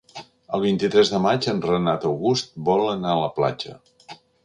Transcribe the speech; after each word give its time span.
El 0.57 0.63
vint-i-tres 0.63 1.11
de 1.11 1.19
maig 1.27 1.47
en 1.53 1.61
Renat 1.67 2.09
August 2.15 2.53
vol 2.71 2.85
anar 2.97 3.15
a 3.15 3.25
la 3.25 3.33
platja. 3.41 3.81